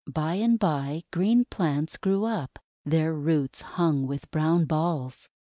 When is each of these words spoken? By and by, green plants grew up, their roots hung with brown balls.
By 0.11 0.33
and 0.33 0.57
by, 0.57 1.03
green 1.11 1.45
plants 1.45 1.95
grew 1.97 2.23
up, 2.25 2.57
their 2.83 3.13
roots 3.13 3.61
hung 3.61 4.07
with 4.07 4.31
brown 4.31 4.65
balls. 4.65 5.29